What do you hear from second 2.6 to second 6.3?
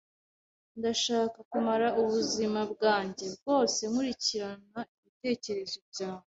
bwanjye bwose nkurikirana ibitekerezo byanjye.